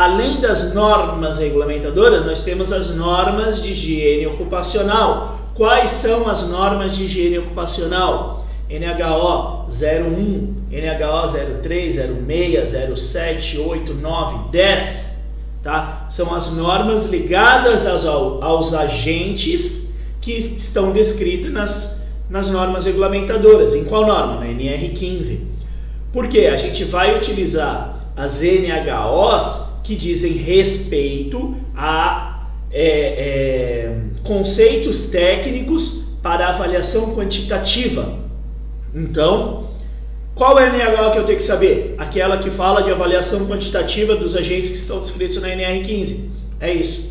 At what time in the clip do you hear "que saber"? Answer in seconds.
41.38-41.96